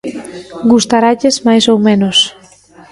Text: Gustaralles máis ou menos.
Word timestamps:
Gustaralles 0.71 1.35
máis 1.47 1.65
ou 1.73 1.77
menos. 1.87 2.17